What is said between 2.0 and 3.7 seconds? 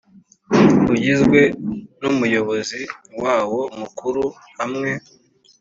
Umuyobozi wawo